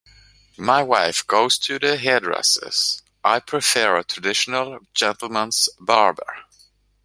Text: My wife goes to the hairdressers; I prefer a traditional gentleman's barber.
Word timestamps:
My 0.57 0.81
wife 0.81 1.27
goes 1.27 1.59
to 1.59 1.77
the 1.77 1.95
hairdressers; 1.95 3.03
I 3.23 3.39
prefer 3.39 3.97
a 3.97 4.03
traditional 4.03 4.79
gentleman's 4.95 5.69
barber. 5.79 6.37